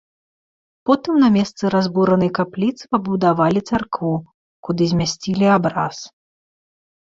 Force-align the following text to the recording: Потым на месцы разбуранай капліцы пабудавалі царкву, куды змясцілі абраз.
Потым 0.89 1.13
на 1.23 1.27
месцы 1.35 1.63
разбуранай 1.75 2.31
капліцы 2.39 2.83
пабудавалі 2.97 3.61
царкву, 3.69 4.13
куды 4.67 4.83
змясцілі 4.95 5.45
абраз. 5.61 5.97